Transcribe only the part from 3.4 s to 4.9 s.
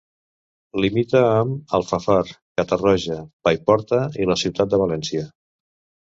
Paiporta i la ciutat de